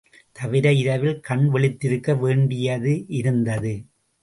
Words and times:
தவிர, 0.31 0.73
இரவில் 0.73 1.19
கண் 1.19 1.45
விழித்திருக்க 1.49 2.15
வேண்டியதிருந்தது. 2.23 3.73